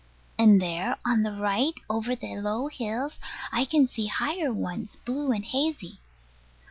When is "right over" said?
1.33-2.15